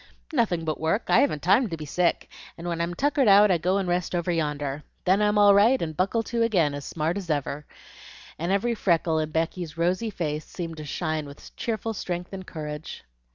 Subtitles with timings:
[0.33, 3.59] "Nothing but work; I haven't time to be sick, and when I'm tuckered out, I
[3.59, 4.83] go and rest over yonder.
[5.05, 7.67] Then I'm all right, and buckle to again, as smart as ever;"
[8.39, 13.03] and every freckle in Becky's rosy face seemed to shine with cheerful strength and courage.